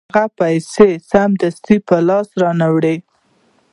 هغه 0.13 0.23
پیسې 0.39 0.87
سمدستي 1.11 1.75
په 1.87 1.95
لاس 2.07 2.27
نه 2.39 2.43
راوړي 2.59 2.95